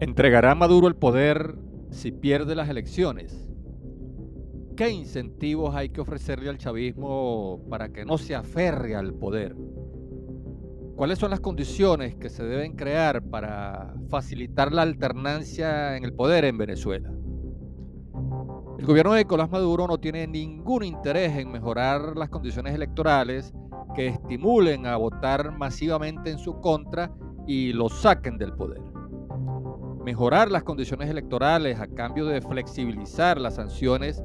¿Entregará 0.00 0.54
Maduro 0.54 0.88
el 0.88 0.96
poder 0.96 1.56
si 1.90 2.10
pierde 2.10 2.54
las 2.54 2.70
elecciones? 2.70 3.46
¿Qué 4.74 4.88
incentivos 4.88 5.74
hay 5.74 5.90
que 5.90 6.00
ofrecerle 6.00 6.48
al 6.48 6.56
chavismo 6.56 7.60
para 7.68 7.90
que 7.90 8.06
no 8.06 8.16
se 8.16 8.34
aferre 8.34 8.96
al 8.96 9.12
poder? 9.12 9.54
¿Cuáles 10.96 11.18
son 11.18 11.28
las 11.28 11.40
condiciones 11.40 12.16
que 12.16 12.30
se 12.30 12.42
deben 12.44 12.76
crear 12.76 13.22
para 13.22 13.92
facilitar 14.08 14.72
la 14.72 14.80
alternancia 14.80 15.98
en 15.98 16.04
el 16.04 16.14
poder 16.14 16.46
en 16.46 16.56
Venezuela? 16.56 17.12
El 18.78 18.86
gobierno 18.86 19.12
de 19.12 19.18
Nicolás 19.18 19.50
Maduro 19.50 19.86
no 19.86 19.98
tiene 19.98 20.26
ningún 20.26 20.82
interés 20.82 21.36
en 21.36 21.52
mejorar 21.52 22.16
las 22.16 22.30
condiciones 22.30 22.74
electorales 22.74 23.52
que 23.94 24.06
estimulen 24.06 24.86
a 24.86 24.96
votar 24.96 25.52
masivamente 25.52 26.30
en 26.30 26.38
su 26.38 26.58
contra 26.62 27.12
y 27.46 27.74
lo 27.74 27.90
saquen 27.90 28.38
del 28.38 28.54
poder 28.54 28.89
mejorar 30.10 30.50
las 30.50 30.64
condiciones 30.64 31.08
electorales 31.08 31.78
a 31.78 31.86
cambio 31.86 32.26
de 32.26 32.40
flexibilizar 32.40 33.40
las 33.40 33.54
sanciones 33.54 34.20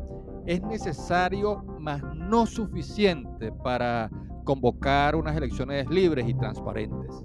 es 0.48 0.60
necesario, 0.64 1.64
mas 1.80 2.02
no 2.16 2.48
suficiente 2.48 3.52
para 3.52 4.10
convocar 4.46 5.16
unas 5.16 5.38
elecciones 5.38 5.88
libres 5.88 6.28
y 6.28 6.34
transparentes. 6.34 7.24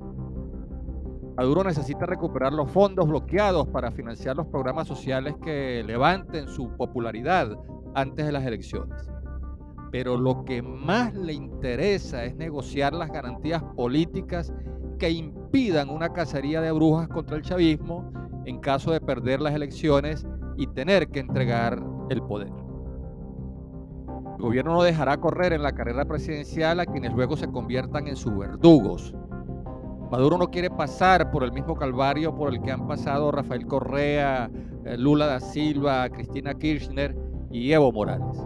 Maduro 1.38 1.64
necesita 1.64 2.04
recuperar 2.04 2.52
los 2.52 2.70
fondos 2.70 3.08
bloqueados 3.08 3.66
para 3.68 3.92
financiar 3.92 4.36
los 4.36 4.46
programas 4.48 4.86
sociales 4.86 5.34
que 5.42 5.82
levanten 5.82 6.46
su 6.46 6.76
popularidad 6.76 7.58
antes 7.94 8.26
de 8.26 8.32
las 8.32 8.44
elecciones. 8.44 9.10
Pero 9.90 10.18
lo 10.18 10.44
que 10.44 10.60
más 10.60 11.14
le 11.14 11.32
interesa 11.32 12.26
es 12.26 12.36
negociar 12.36 12.92
las 12.92 13.10
garantías 13.10 13.62
políticas 13.74 14.52
que 14.98 15.08
impidan 15.08 15.88
una 15.88 16.12
cacería 16.12 16.60
de 16.60 16.72
brujas 16.72 17.08
contra 17.08 17.38
el 17.38 17.42
chavismo 17.42 18.20
en 18.44 18.60
caso 18.60 18.92
de 18.92 19.00
perder 19.00 19.40
las 19.40 19.54
elecciones 19.54 20.26
y 20.56 20.66
tener 20.68 21.08
que 21.08 21.20
entregar 21.20 21.82
el 22.10 22.22
poder. 22.22 22.52
El 24.36 24.42
gobierno 24.42 24.72
no 24.72 24.82
dejará 24.82 25.18
correr 25.18 25.52
en 25.52 25.62
la 25.62 25.72
carrera 25.72 26.06
presidencial 26.06 26.80
a 26.80 26.86
quienes 26.86 27.12
luego 27.12 27.36
se 27.36 27.50
conviertan 27.50 28.08
en 28.08 28.16
sus 28.16 28.36
verdugos. 28.36 29.14
Maduro 30.10 30.38
no 30.38 30.48
quiere 30.48 30.70
pasar 30.70 31.30
por 31.30 31.44
el 31.44 31.52
mismo 31.52 31.76
calvario 31.76 32.34
por 32.34 32.52
el 32.52 32.60
que 32.62 32.72
han 32.72 32.88
pasado 32.88 33.30
Rafael 33.30 33.66
Correa, 33.66 34.50
eh, 34.84 34.96
Lula 34.96 35.26
da 35.26 35.40
Silva, 35.40 36.08
Cristina 36.08 36.54
Kirchner 36.54 37.16
y 37.50 37.70
Evo 37.72 37.92
Morales. 37.92 38.36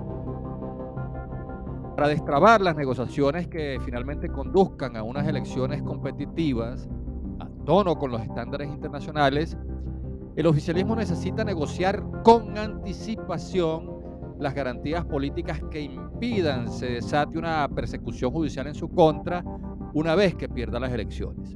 Para 1.96 2.08
destrabar 2.08 2.60
las 2.60 2.74
negociaciones 2.74 3.46
que 3.46 3.78
finalmente 3.84 4.28
conduzcan 4.28 4.96
a 4.96 5.04
unas 5.04 5.28
elecciones 5.28 5.80
competitivas, 5.82 6.88
tono 7.64 7.96
con 7.96 8.10
los 8.10 8.20
estándares 8.20 8.68
internacionales, 8.68 9.56
el 10.36 10.46
oficialismo 10.46 10.96
necesita 10.96 11.44
negociar 11.44 12.02
con 12.22 12.58
anticipación 12.58 13.94
las 14.38 14.54
garantías 14.54 15.04
políticas 15.04 15.60
que 15.70 15.80
impidan 15.80 16.70
se 16.70 16.86
desate 16.86 17.38
una 17.38 17.68
persecución 17.68 18.32
judicial 18.32 18.66
en 18.66 18.74
su 18.74 18.88
contra 18.88 19.44
una 19.92 20.14
vez 20.16 20.34
que 20.34 20.48
pierda 20.48 20.80
las 20.80 20.92
elecciones. 20.92 21.54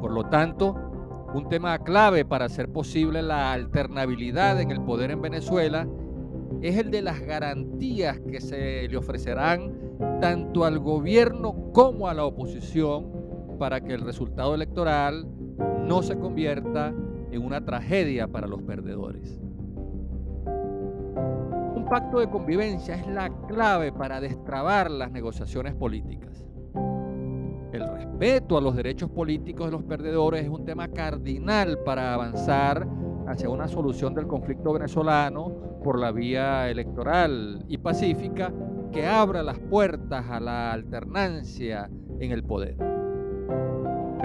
Por 0.00 0.12
lo 0.12 0.24
tanto, 0.30 0.74
un 1.34 1.48
tema 1.50 1.78
clave 1.80 2.24
para 2.24 2.46
hacer 2.46 2.72
posible 2.72 3.20
la 3.20 3.52
alternabilidad 3.52 4.58
en 4.60 4.70
el 4.70 4.80
poder 4.80 5.10
en 5.10 5.20
Venezuela 5.20 5.86
es 6.62 6.78
el 6.78 6.90
de 6.90 7.02
las 7.02 7.20
garantías 7.20 8.18
que 8.20 8.40
se 8.40 8.88
le 8.88 8.96
ofrecerán 8.96 9.74
tanto 10.20 10.64
al 10.64 10.78
gobierno 10.78 11.70
como 11.72 12.08
a 12.08 12.14
la 12.14 12.24
oposición 12.24 13.17
para 13.58 13.80
que 13.80 13.94
el 13.94 14.02
resultado 14.02 14.54
electoral 14.54 15.26
no 15.84 16.02
se 16.02 16.18
convierta 16.18 16.94
en 17.30 17.44
una 17.44 17.64
tragedia 17.64 18.28
para 18.28 18.46
los 18.46 18.62
perdedores. 18.62 19.40
Un 21.74 21.86
pacto 21.88 22.20
de 22.20 22.28
convivencia 22.28 22.94
es 22.94 23.06
la 23.06 23.30
clave 23.46 23.92
para 23.92 24.20
destrabar 24.20 24.90
las 24.90 25.10
negociaciones 25.10 25.74
políticas. 25.74 26.44
El 27.72 27.86
respeto 27.92 28.56
a 28.56 28.60
los 28.60 28.74
derechos 28.74 29.10
políticos 29.10 29.66
de 29.66 29.72
los 29.72 29.82
perdedores 29.82 30.44
es 30.44 30.48
un 30.48 30.64
tema 30.64 30.88
cardinal 30.88 31.78
para 31.84 32.14
avanzar 32.14 32.88
hacia 33.26 33.50
una 33.50 33.68
solución 33.68 34.14
del 34.14 34.26
conflicto 34.26 34.72
venezolano 34.72 35.52
por 35.84 35.98
la 35.98 36.12
vía 36.12 36.70
electoral 36.70 37.64
y 37.68 37.78
pacífica 37.78 38.52
que 38.90 39.06
abra 39.06 39.42
las 39.42 39.58
puertas 39.58 40.24
a 40.30 40.40
la 40.40 40.72
alternancia 40.72 41.90
en 42.20 42.32
el 42.32 42.42
poder. 42.42 42.97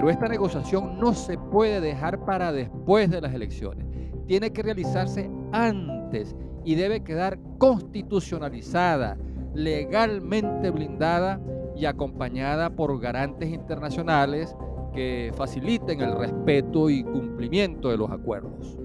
Pero 0.04 0.12
esta 0.12 0.28
negociación 0.28 1.00
no 1.00 1.14
se 1.14 1.38
puede 1.38 1.80
dejar 1.80 2.26
para 2.26 2.52
después 2.52 3.08
de 3.10 3.22
las 3.22 3.32
elecciones. 3.32 3.86
Tiene 4.26 4.52
que 4.52 4.62
realizarse 4.62 5.30
antes 5.50 6.36
y 6.62 6.74
debe 6.74 7.02
quedar 7.02 7.38
constitucionalizada, 7.56 9.16
legalmente 9.54 10.68
blindada 10.68 11.40
y 11.74 11.86
acompañada 11.86 12.68
por 12.68 13.00
garantes 13.00 13.48
internacionales 13.48 14.54
que 14.92 15.32
faciliten 15.34 16.02
el 16.02 16.18
respeto 16.18 16.90
y 16.90 17.02
cumplimiento 17.02 17.88
de 17.88 17.96
los 17.96 18.10
acuerdos. 18.10 18.76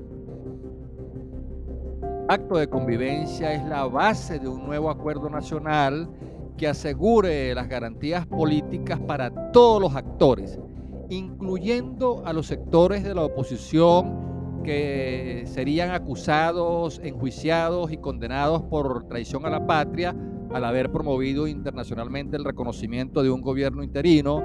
Acto 2.30 2.56
de 2.56 2.70
convivencia 2.70 3.52
es 3.52 3.66
la 3.66 3.86
base 3.88 4.40
de 4.40 4.48
un 4.48 4.66
nuevo 4.66 4.90
acuerdo 4.90 5.30
nacional 5.30 6.10
que 6.56 6.70
asegure 6.70 7.54
las 7.54 7.68
garantías 7.68 8.26
políticas 8.26 9.02
para 9.02 9.52
todos 9.52 9.82
los 9.82 9.94
actores 9.98 10.58
incluyendo 11.10 12.24
a 12.26 12.34
los 12.34 12.48
sectores 12.48 13.04
de 13.04 13.16
la 13.16 13.24
oposición 13.24 14.62
que 14.64 15.44
serían 15.46 15.92
acusados, 15.92 17.00
enjuiciados 17.04 17.92
y 17.92 17.98
condenados 17.98 18.64
por 18.64 19.08
traición 19.08 19.46
a 19.46 19.50
la 19.50 19.66
patria 19.66 20.16
al 20.52 20.64
haber 20.66 20.92
promovido 20.92 21.48
internacionalmente 21.48 22.38
el 22.38 22.44
reconocimiento 22.44 23.24
de 23.24 23.30
un 23.30 23.42
gobierno 23.42 23.84
interino, 23.84 24.44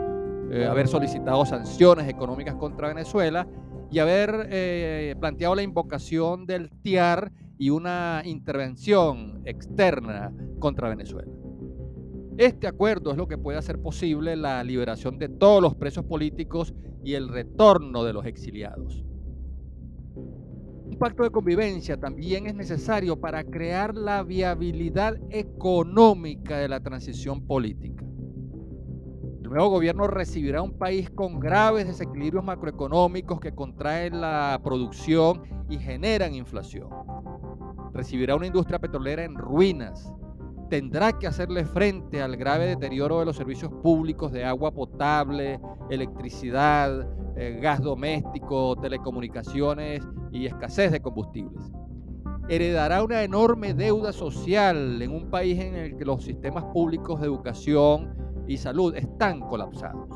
eh, 0.50 0.66
haber 0.66 0.88
solicitado 0.88 1.44
sanciones 1.46 2.08
económicas 2.08 2.54
contra 2.54 2.88
Venezuela 2.88 3.46
y 3.90 3.98
haber 3.98 4.48
eh, 4.50 5.14
planteado 5.18 5.54
la 5.54 5.62
invocación 5.62 6.46
del 6.46 6.70
TIAR 6.82 7.32
y 7.58 7.70
una 7.70 8.22
intervención 8.24 9.42
externa 9.44 10.32
contra 10.58 10.88
Venezuela. 10.88 11.30
Este 12.36 12.66
acuerdo 12.66 13.12
es 13.12 13.16
lo 13.16 13.28
que 13.28 13.38
puede 13.38 13.58
hacer 13.58 13.80
posible 13.80 14.34
la 14.34 14.64
liberación 14.64 15.18
de 15.18 15.28
todos 15.28 15.62
los 15.62 15.76
presos 15.76 16.04
políticos 16.04 16.74
y 17.04 17.14
el 17.14 17.28
retorno 17.28 18.02
de 18.02 18.12
los 18.12 18.26
exiliados. 18.26 19.04
Un 20.16 20.96
pacto 20.98 21.22
de 21.22 21.30
convivencia 21.30 21.96
también 21.96 22.46
es 22.46 22.54
necesario 22.56 23.20
para 23.20 23.44
crear 23.44 23.94
la 23.94 24.24
viabilidad 24.24 25.16
económica 25.30 26.58
de 26.58 26.68
la 26.68 26.80
transición 26.80 27.46
política. 27.46 28.04
El 29.42 29.50
nuevo 29.50 29.68
gobierno 29.70 30.08
recibirá 30.08 30.60
un 30.60 30.76
país 30.76 31.10
con 31.10 31.38
graves 31.38 31.86
desequilibrios 31.86 32.44
macroeconómicos 32.44 33.38
que 33.38 33.54
contraen 33.54 34.20
la 34.20 34.60
producción 34.64 35.42
y 35.68 35.78
generan 35.78 36.34
inflación. 36.34 36.88
Recibirá 37.92 38.34
una 38.34 38.48
industria 38.48 38.80
petrolera 38.80 39.22
en 39.22 39.36
ruinas, 39.36 40.12
tendrá 40.68 41.18
que 41.18 41.26
hacerle 41.26 41.64
frente 41.64 42.22
al 42.22 42.36
grave 42.36 42.66
deterioro 42.66 43.20
de 43.20 43.26
los 43.26 43.36
servicios 43.36 43.70
públicos 43.82 44.32
de 44.32 44.44
agua 44.44 44.72
potable, 44.72 45.60
electricidad, 45.90 47.08
eh, 47.36 47.58
gas 47.60 47.80
doméstico, 47.80 48.76
telecomunicaciones 48.76 50.02
y 50.30 50.46
escasez 50.46 50.92
de 50.92 51.00
combustibles. 51.00 51.64
Heredará 52.48 53.02
una 53.02 53.22
enorme 53.22 53.74
deuda 53.74 54.12
social 54.12 55.00
en 55.00 55.10
un 55.10 55.30
país 55.30 55.58
en 55.60 55.74
el 55.74 55.96
que 55.96 56.04
los 56.04 56.22
sistemas 56.22 56.64
públicos 56.72 57.20
de 57.20 57.26
educación 57.26 58.14
y 58.46 58.58
salud 58.58 58.94
están 58.94 59.40
colapsados. 59.40 60.08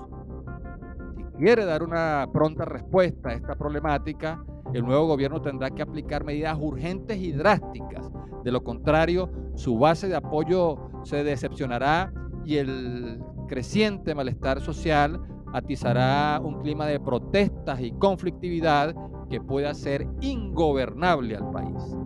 Si 1.17 1.23
quiere 1.39 1.65
dar 1.65 1.83
una 1.83 2.29
pronta 2.33 2.65
respuesta 2.65 3.31
a 3.31 3.33
esta 3.35 3.55
problemática, 3.57 4.45
el 4.75 4.85
nuevo 4.85 5.07
gobierno 5.07 5.41
tendrá 5.41 5.71
que 5.71 5.83
aplicar 5.83 6.25
medidas 6.25 6.59
urgentes 6.61 7.19
y 7.19 7.33
drásticas. 7.33 8.11
De 8.45 8.53
lo 8.53 8.63
contrario, 8.63 9.31
su 9.55 9.79
base 9.79 10.09
de 10.09 10.17
apoyo 10.17 10.77
se 11.05 11.25
decepcionará 11.25 12.13
y 12.45 12.57
el 12.57 13.23
creciente 13.49 14.15
malestar 14.15 14.61
social 14.61 15.21
atizará 15.53 16.41
un 16.43 16.61
clima 16.61 16.87
de 16.87 17.01
protestas 17.01 17.81
y 17.81 17.93
conflictividad 17.93 18.95
que 19.31 19.41
pueda 19.41 19.75
ser 19.75 20.07
ingobernable 20.21 21.37
al 21.37 21.51
país. 21.51 21.97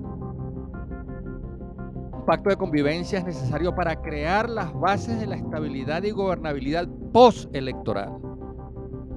Un 2.13 2.25
pacto 2.27 2.51
de 2.51 2.57
convivencia 2.57 3.19
es 3.19 3.25
necesario 3.25 3.75
para 3.75 4.01
crear 4.01 4.49
las 4.49 4.73
bases 4.73 5.19
de 5.19 5.27
la 5.27 5.37
estabilidad 5.37 6.05
y 6.05 6.13
gobernabilidad 6.13 6.89
postelectoral 7.13 8.32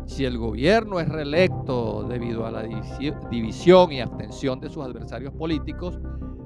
si 0.06 0.25
el 0.25 0.38
gobierno 0.38 1.00
es 1.00 1.10
reelecto 1.10 2.04
debido 2.04 2.46
a 2.46 2.52
la 2.52 2.63
división 2.63 3.92
y 3.92 4.02
abstención 4.02 4.60
de 4.60 4.69
sus 4.69 4.84
adversarios 4.84 5.34
políticos, 5.34 6.00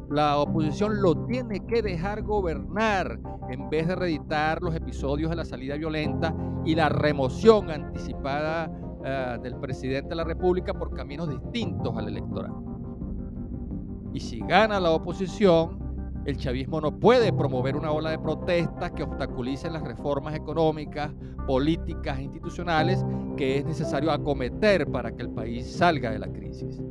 la 0.10 0.38
oposición 0.40 1.02
lo 1.02 1.26
tiene 1.26 1.66
que 1.68 1.82
dejar 1.82 2.24
gobernar 2.24 3.20
en 3.50 3.70
vez 3.70 3.88
de 3.88 3.96
reeditar 3.96 4.62
los 4.62 4.76
episodios 4.76 5.30
de 5.30 5.36
la 5.36 5.46
salida 5.46 5.76
violenta 5.76 6.34
y 6.66 6.74
la 6.74 6.90
remoción 6.90 7.70
anticipada 7.70 8.72
eh, 9.04 9.38
del 9.44 9.56
presidente 9.58 10.10
de 10.10 10.16
la 10.16 10.24
República 10.24 10.74
por 10.74 10.94
caminos 10.94 11.30
distintos 11.30 11.96
al 11.96 12.08
electoral. 12.08 12.52
Y 14.14 14.20
si 14.20 14.40
gana 14.40 14.80
la 14.80 14.92
oposición, 14.92 15.89
el 16.26 16.38
chavismo 16.38 16.82
no 16.82 17.00
puede 17.00 17.32
promover 17.34 17.76
una 17.76 17.92
ola 17.92 18.12
de 18.12 18.20
protestas 18.20 18.92
que 18.92 19.04
obstaculicen 19.04 19.74
las 19.74 19.84
reformas 19.84 20.36
económicas, 20.36 21.12
políticas 21.48 22.20
e 22.20 22.24
institucionales 22.24 23.04
que 23.38 23.58
es 23.58 23.66
necesario 23.66 24.12
acometer 24.12 24.88
para 24.88 25.12
que 25.12 25.24
el 25.24 25.30
país 25.30 25.72
salga 25.72 26.12
de 26.12 26.20
la 26.20 26.28
crisis. 26.28 26.82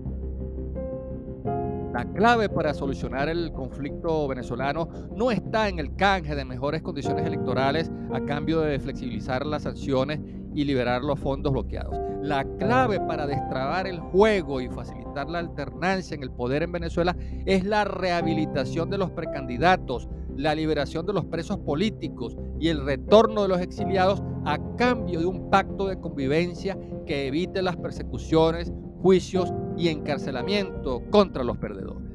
La 1.92 2.04
clave 2.04 2.48
para 2.48 2.74
solucionar 2.74 3.28
el 3.28 3.50
conflicto 3.52 4.28
venezolano 4.28 4.88
no 5.16 5.30
está 5.30 5.68
en 5.68 5.78
el 5.78 5.96
canje 5.96 6.34
de 6.34 6.44
mejores 6.44 6.82
condiciones 6.82 7.26
electorales 7.26 7.90
a 8.12 8.20
cambio 8.20 8.60
de 8.60 8.78
flexibilizar 8.78 9.44
las 9.44 9.62
sanciones 9.62 10.20
y 10.58 10.64
liberar 10.64 11.04
los 11.04 11.20
fondos 11.20 11.52
bloqueados. 11.52 11.94
La 12.20 12.44
clave 12.58 12.98
para 12.98 13.28
destrabar 13.28 13.86
el 13.86 14.00
juego 14.00 14.60
y 14.60 14.68
facilitar 14.68 15.30
la 15.30 15.38
alternancia 15.38 16.16
en 16.16 16.24
el 16.24 16.32
poder 16.32 16.64
en 16.64 16.72
Venezuela 16.72 17.16
es 17.46 17.64
la 17.64 17.84
rehabilitación 17.84 18.90
de 18.90 18.98
los 18.98 19.12
precandidatos, 19.12 20.08
la 20.36 20.56
liberación 20.56 21.06
de 21.06 21.12
los 21.12 21.24
presos 21.26 21.58
políticos 21.58 22.36
y 22.58 22.70
el 22.70 22.84
retorno 22.84 23.42
de 23.42 23.48
los 23.48 23.60
exiliados 23.60 24.20
a 24.44 24.58
cambio 24.76 25.20
de 25.20 25.26
un 25.26 25.48
pacto 25.48 25.86
de 25.86 26.00
convivencia 26.00 26.76
que 27.06 27.28
evite 27.28 27.62
las 27.62 27.76
persecuciones, 27.76 28.72
juicios 29.00 29.52
y 29.76 29.90
encarcelamiento 29.90 31.04
contra 31.12 31.44
los 31.44 31.56
perdedores. 31.58 32.07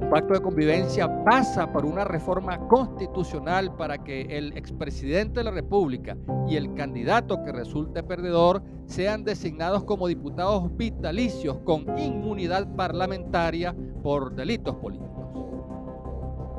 Un 0.00 0.10
pacto 0.10 0.34
de 0.34 0.40
convivencia 0.40 1.24
pasa 1.24 1.70
por 1.72 1.84
una 1.84 2.04
reforma 2.04 2.58
constitucional 2.66 3.74
para 3.76 3.98
que 3.98 4.22
el 4.22 4.56
expresidente 4.56 5.40
de 5.40 5.44
la 5.44 5.50
República 5.52 6.16
y 6.48 6.56
el 6.56 6.74
candidato 6.74 7.42
que 7.44 7.52
resulte 7.52 8.02
perdedor 8.02 8.62
sean 8.86 9.22
designados 9.22 9.84
como 9.84 10.08
diputados 10.08 10.76
vitalicios 10.76 11.58
con 11.58 11.96
inmunidad 11.96 12.74
parlamentaria 12.74 13.74
por 14.02 14.34
delitos 14.34 14.74
políticos. 14.76 15.10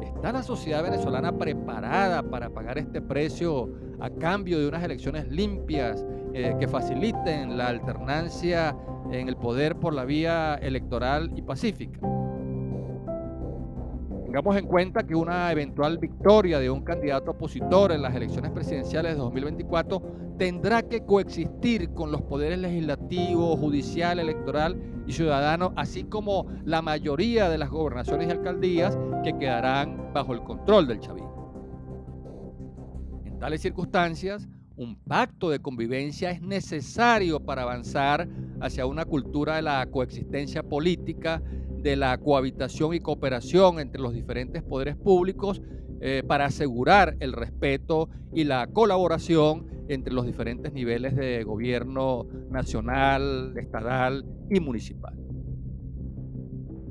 ¿Está 0.01 0.31
la 0.31 0.43
sociedad 0.43 0.81
venezolana 0.81 1.37
preparada 1.37 2.23
para 2.23 2.49
pagar 2.49 2.77
este 2.77 3.01
precio 3.01 3.69
a 3.99 4.09
cambio 4.09 4.59
de 4.59 4.67
unas 4.67 4.83
elecciones 4.83 5.27
limpias 5.27 6.05
eh, 6.33 6.55
que 6.57 6.67
faciliten 6.67 7.57
la 7.57 7.67
alternancia 7.67 8.75
en 9.11 9.27
el 9.27 9.35
poder 9.35 9.75
por 9.75 9.93
la 9.93 10.05
vía 10.05 10.55
electoral 10.55 11.31
y 11.35 11.41
pacífica? 11.41 12.14
Tengamos 14.35 14.57
en 14.57 14.67
cuenta 14.67 15.07
que 15.07 15.15
una 15.15 15.49
eventual 15.49 15.97
victoria 15.97 16.59
de 16.59 16.69
un 16.69 16.83
candidato 16.83 17.31
opositor 17.31 17.93
en 17.93 18.01
las 18.01 18.13
elecciones 18.13 18.51
presidenciales 18.51 19.13
de 19.13 19.17
2024 19.17 20.35
tendrá 20.37 20.81
que 20.81 21.05
coexistir 21.05 21.93
con 21.93 22.11
los 22.11 22.21
poderes 22.21 22.59
legislativo, 22.59 23.55
judicial, 23.55 24.19
electoral 24.19 24.77
y 25.07 25.13
ciudadano, 25.13 25.71
así 25.77 26.03
como 26.03 26.47
la 26.65 26.81
mayoría 26.81 27.47
de 27.47 27.57
las 27.57 27.69
gobernaciones 27.69 28.27
y 28.27 28.31
alcaldías 28.31 28.97
que 29.23 29.37
quedarán 29.37 30.11
bajo 30.13 30.33
el 30.33 30.43
control 30.43 30.85
del 30.85 30.99
chavismo. 30.99 31.53
En 33.23 33.39
tales 33.39 33.61
circunstancias, 33.61 34.49
un 34.75 34.97
pacto 34.97 35.49
de 35.49 35.59
convivencia 35.59 36.31
es 36.31 36.41
necesario 36.41 37.39
para 37.39 37.61
avanzar 37.61 38.27
hacia 38.59 38.85
una 38.85 39.05
cultura 39.05 39.55
de 39.55 39.61
la 39.61 39.85
coexistencia 39.85 40.61
política 40.61 41.41
de 41.85 41.95
la 41.95 42.17
cohabitación 42.17 42.95
y 42.95 42.99
cooperación 42.99 43.79
entre 43.79 44.01
los 44.01 44.11
diferentes 44.11 44.63
poderes 44.63 44.95
públicos 44.95 45.61
eh, 46.01 46.23
para 46.27 46.45
asegurar 46.45 47.15
el 47.19 47.31
respeto 47.31 48.09
y 48.33 48.43
la 48.43 48.65
colaboración 48.65 49.67
entre 49.87 50.11
los 50.11 50.25
diferentes 50.25 50.73
niveles 50.73 51.15
de 51.15 51.43
gobierno 51.43 52.25
nacional, 52.49 53.53
estatal 53.55 54.25
y 54.49 54.59
municipal. 54.59 55.13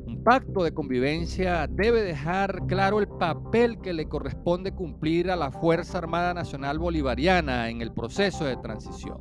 Un 0.07 0.23
pacto 0.23 0.63
de 0.63 0.73
convivencia 0.73 1.67
debe 1.69 2.03
dejar 2.03 2.65
claro 2.69 3.01
el 3.01 3.09
papel 3.09 3.81
que 3.81 3.95
le 3.95 4.07
corresponde 4.07 4.71
cumplir 4.71 5.29
a 5.29 5.35
la 5.35 5.51
Fuerza 5.51 5.99
Armada 5.99 6.35
Nacional 6.35 6.79
Bolivariana 6.79 7.69
en 7.69 7.83
el 7.83 7.93
proceso 7.93 8.45
de 8.45 8.57
transición. 8.59 9.19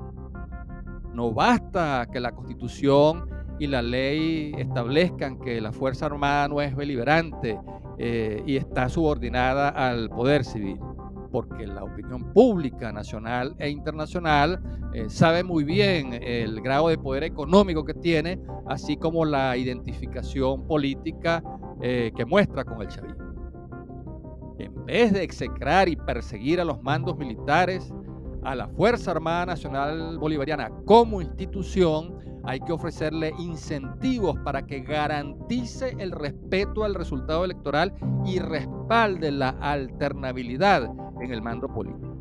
No 1.15 1.33
basta 1.33 2.07
que 2.11 2.19
la 2.19 2.31
Constitución 2.31 3.42
y 3.63 3.67
la 3.67 3.81
ley 3.81 4.53
establezcan 4.57 5.39
que 5.39 5.61
la 5.61 5.71
Fuerza 5.71 6.07
Armada 6.07 6.49
no 6.49 6.59
es 6.59 6.75
beliberante 6.75 7.57
eh, 7.97 8.43
y 8.45 8.57
está 8.57 8.89
subordinada 8.89 9.69
al 9.69 10.09
poder 10.09 10.43
civil, 10.43 10.77
porque 11.31 11.65
la 11.65 11.85
opinión 11.85 12.33
pública 12.33 12.91
nacional 12.91 13.55
e 13.59 13.69
internacional 13.69 14.61
eh, 14.93 15.05
sabe 15.07 15.45
muy 15.45 15.63
bien 15.63 16.11
el 16.11 16.59
grado 16.59 16.89
de 16.89 16.97
poder 16.97 17.23
económico 17.23 17.85
que 17.85 17.93
tiene, 17.93 18.37
así 18.67 18.97
como 18.97 19.23
la 19.23 19.55
identificación 19.55 20.67
política 20.67 21.41
eh, 21.81 22.11
que 22.17 22.25
muestra 22.25 22.65
con 22.65 22.81
el 22.81 22.89
chavismo. 22.89 23.23
En 24.59 24.85
vez 24.85 25.13
de 25.13 25.23
execrar 25.23 25.87
y 25.87 25.95
perseguir 25.95 26.59
a 26.59 26.65
los 26.65 26.83
mandos 26.83 27.17
militares, 27.17 27.93
a 28.43 28.55
la 28.55 28.67
Fuerza 28.67 29.11
Armada 29.11 29.45
Nacional 29.45 30.17
Bolivariana 30.17 30.69
como 30.85 31.21
institución, 31.21 32.32
hay 32.45 32.59
que 32.59 32.73
ofrecerle 32.73 33.33
incentivos 33.39 34.37
para 34.43 34.65
que 34.65 34.81
garantice 34.81 35.95
el 35.99 36.11
respeto 36.11 36.83
al 36.83 36.95
resultado 36.95 37.45
electoral 37.45 37.93
y 38.25 38.39
respalde 38.39 39.31
la 39.31 39.49
alternabilidad 39.61 40.89
en 41.21 41.31
el 41.31 41.41
mando 41.41 41.67
político. 41.67 42.12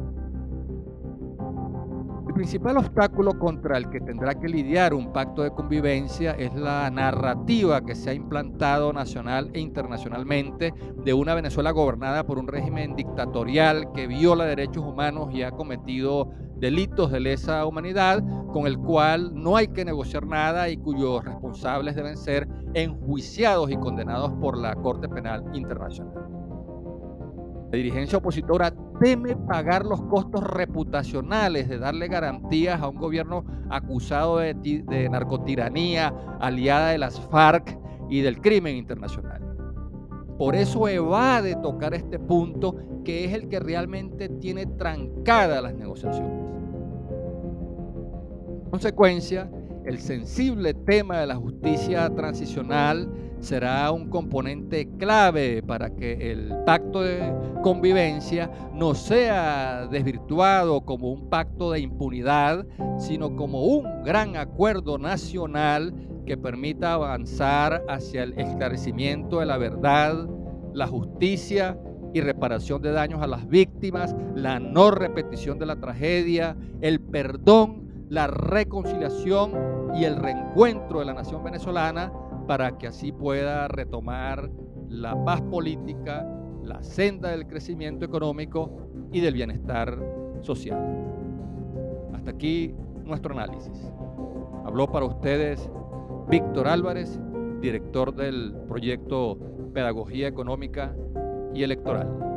El 2.32 2.36
principal 2.36 2.78
obstáculo 2.78 3.38
contra 3.38 3.76
el 3.76 3.90
que 3.90 4.00
tendrá 4.00 4.34
que 4.34 4.48
lidiar 4.48 4.94
un 4.94 5.12
pacto 5.12 5.42
de 5.42 5.50
convivencia 5.50 6.30
es 6.32 6.54
la 6.54 6.88
narrativa 6.90 7.84
que 7.84 7.94
se 7.94 8.08
ha 8.08 8.14
implantado 8.14 8.90
nacional 8.90 9.50
e 9.52 9.60
internacionalmente 9.60 10.72
de 11.04 11.12
una 11.12 11.34
Venezuela 11.34 11.72
gobernada 11.72 12.24
por 12.24 12.38
un 12.38 12.48
régimen 12.48 12.96
dictatorial 12.96 13.92
que 13.92 14.06
viola 14.06 14.46
derechos 14.46 14.82
humanos 14.82 15.28
y 15.34 15.42
ha 15.42 15.50
cometido 15.50 16.30
delitos 16.56 17.12
de 17.12 17.20
lesa 17.20 17.66
humanidad, 17.66 18.24
con 18.50 18.66
el 18.66 18.78
cual 18.78 19.32
no 19.34 19.58
hay 19.58 19.68
que 19.68 19.84
negociar 19.84 20.24
nada 20.24 20.70
y 20.70 20.78
cuyos 20.78 21.22
responsables 21.22 21.96
deben 21.96 22.16
ser 22.16 22.48
enjuiciados 22.72 23.70
y 23.70 23.76
condenados 23.76 24.32
por 24.40 24.56
la 24.56 24.74
Corte 24.76 25.06
Penal 25.06 25.44
Internacional. 25.52 26.21
La 27.72 27.78
dirigencia 27.78 28.18
opositora 28.18 28.72
teme 29.00 29.34
pagar 29.34 29.86
los 29.86 30.02
costos 30.02 30.44
reputacionales 30.44 31.70
de 31.70 31.78
darle 31.78 32.06
garantías 32.06 32.82
a 32.82 32.88
un 32.88 32.96
gobierno 32.96 33.46
acusado 33.70 34.36
de, 34.38 35.08
narcotiranía, 35.10 36.14
aliada 36.38 36.90
de 36.90 36.98
las 36.98 37.18
FARC 37.18 37.78
y 38.10 38.20
del 38.20 38.42
crimen 38.42 38.76
internacional. 38.76 39.40
Por 40.36 40.54
eso 40.54 40.86
evade 40.86 41.56
tocar 41.56 41.94
este 41.94 42.18
punto 42.18 42.76
que 43.04 43.24
es 43.24 43.32
el 43.32 43.48
que 43.48 43.58
realmente 43.58 44.28
tiene 44.28 44.66
trancadas 44.66 45.62
las 45.62 45.74
negociaciones 45.74 46.52
consecuencia, 48.72 49.50
el 49.84 49.98
sensible 49.98 50.72
tema 50.72 51.20
de 51.20 51.26
la 51.26 51.34
justicia 51.36 52.08
transicional 52.08 53.06
será 53.42 53.90
un 53.90 54.08
componente 54.08 54.88
clave 54.98 55.62
para 55.62 55.90
que 55.90 56.30
el 56.30 56.54
pacto 56.64 57.02
de 57.02 57.20
convivencia 57.62 58.48
no 58.72 58.94
sea 58.94 59.88
desvirtuado 59.90 60.82
como 60.82 61.10
un 61.10 61.28
pacto 61.28 61.72
de 61.72 61.80
impunidad, 61.80 62.64
sino 62.98 63.34
como 63.34 63.64
un 63.64 64.04
gran 64.04 64.36
acuerdo 64.36 64.96
nacional 64.96 65.92
que 66.24 66.36
permita 66.36 66.94
avanzar 66.94 67.84
hacia 67.88 68.22
el 68.22 68.38
esclarecimiento 68.38 69.40
de 69.40 69.46
la 69.46 69.58
verdad, 69.58 70.28
la 70.72 70.86
justicia 70.86 71.76
y 72.14 72.20
reparación 72.20 72.80
de 72.80 72.92
daños 72.92 73.22
a 73.22 73.26
las 73.26 73.48
víctimas, 73.48 74.14
la 74.36 74.60
no 74.60 74.92
repetición 74.92 75.58
de 75.58 75.66
la 75.66 75.76
tragedia, 75.76 76.56
el 76.80 77.00
perdón 77.00 77.82
la 78.12 78.26
reconciliación 78.26 79.52
y 79.94 80.04
el 80.04 80.16
reencuentro 80.16 80.98
de 80.98 81.06
la 81.06 81.14
nación 81.14 81.42
venezolana 81.42 82.12
para 82.46 82.78
que 82.78 82.86
así 82.86 83.12
pueda 83.12 83.68
retomar 83.68 84.50
la 84.88 85.22
paz 85.24 85.40
política, 85.42 86.26
la 86.62 86.82
senda 86.82 87.30
del 87.30 87.46
crecimiento 87.46 88.04
económico 88.04 88.70
y 89.12 89.20
del 89.20 89.34
bienestar 89.34 89.98
social. 90.40 90.78
Hasta 92.12 92.30
aquí 92.30 92.74
nuestro 93.04 93.32
análisis. 93.32 93.92
Habló 94.64 94.90
para 94.90 95.06
ustedes 95.06 95.70
Víctor 96.28 96.68
Álvarez, 96.68 97.18
director 97.60 98.14
del 98.14 98.54
proyecto 98.68 99.38
Pedagogía 99.72 100.28
Económica 100.28 100.94
y 101.54 101.62
Electoral. 101.62 102.31